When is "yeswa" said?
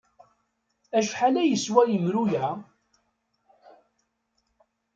1.51-1.83